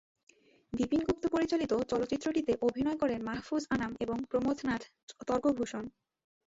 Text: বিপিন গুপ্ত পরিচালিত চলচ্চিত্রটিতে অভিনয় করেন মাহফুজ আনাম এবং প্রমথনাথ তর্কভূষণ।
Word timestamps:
বিপিন 0.73 1.01
গুপ্ত 1.03 1.23
পরিচালিত 1.27 1.71
চলচ্চিত্রটিতে 1.91 2.53
অভিনয় 2.61 2.97
করেন 2.97 3.19
মাহফুজ 3.23 3.63
আনাম 3.69 3.91
এবং 3.99 4.17
প্রমথনাথ 4.29 4.81
তর্কভূষণ। 5.27 5.83